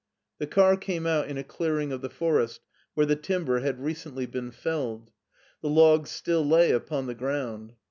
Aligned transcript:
The 0.39 0.47
car 0.47 0.77
came 0.77 1.05
out 1.05 1.27
in 1.27 1.37
a 1.37 1.43
clearing 1.43 1.91
of 1.91 2.01
the 2.01 2.09
forest, 2.09 2.61
where 2.95 3.05
the 3.05 3.15
timber 3.15 3.59
had 3.59 3.79
recently 3.79 4.25
been 4.25 4.49
felled. 4.49 5.11
The 5.61 5.69
logs 5.69 6.09
still 6.09 6.43
lay 6.43 6.71
upon 6.71 7.05
the 7.05 7.13
ground. 7.13 7.73